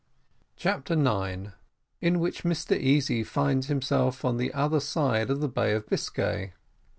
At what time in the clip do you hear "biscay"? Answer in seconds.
5.87-6.53